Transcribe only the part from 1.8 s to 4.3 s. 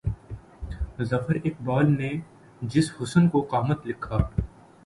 نے جس حُسن کو قامت لکھا